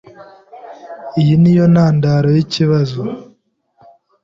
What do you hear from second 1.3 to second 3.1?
niyo ntandaro yikibazo.